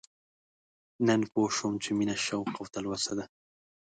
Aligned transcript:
نو 1.05 1.23
پوه 1.33 1.49
شوم 1.57 1.73
چې 1.83 1.89
مينه 1.97 2.15
شوق 2.25 2.47
او 2.57 2.65
تلوسه 2.73 3.11
ده 3.17 3.25